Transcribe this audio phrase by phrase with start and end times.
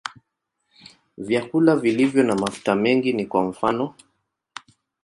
[1.17, 3.95] Vyakula vilivyo na mafuta mengi ni kwa mfano.